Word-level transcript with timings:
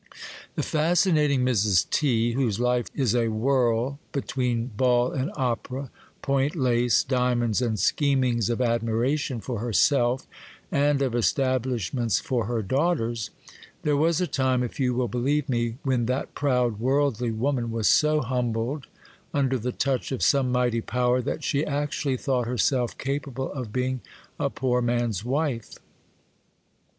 The 0.55 0.63
fascinating 0.63 1.45
Mrs. 1.45 1.87
T., 1.87 2.31
whose 2.33 2.59
life 2.59 2.87
is 2.95 3.13
a 3.13 3.27
whirl 3.27 3.99
between 4.11 4.71
ball 4.75 5.11
and 5.11 5.29
opera, 5.35 5.91
point 6.23 6.55
lace, 6.55 7.03
diamonds, 7.03 7.61
and 7.61 7.77
schemings 7.77 8.49
of 8.49 8.61
admiration 8.63 9.41
for 9.41 9.59
herself, 9.59 10.25
and 10.71 11.03
of 11.03 11.13
establishments 11.13 12.19
for 12.19 12.45
her 12.47 12.63
daughters,—there 12.63 13.95
was 13.95 14.19
a 14.19 14.25
time, 14.25 14.63
if 14.63 14.79
you 14.79 14.95
will 14.95 15.07
believe 15.07 15.47
me, 15.47 15.77
when 15.83 16.07
that 16.07 16.33
proud, 16.33 16.79
worldly 16.79 17.29
woman 17.29 17.69
was 17.69 17.87
so 17.87 18.21
humbled, 18.21 18.87
under 19.35 19.59
the 19.59 19.71
touch 19.71 20.11
of 20.11 20.23
some 20.23 20.51
mighty 20.51 20.81
power, 20.81 21.21
that 21.21 21.43
she 21.43 21.63
actually 21.63 22.17
thought 22.17 22.47
herself 22.47 22.97
capable 22.97 23.53
of 23.53 23.71
being 23.71 24.01
a 24.39 24.49
poor 24.49 24.81
man's 24.81 25.23
wife. 25.23 25.75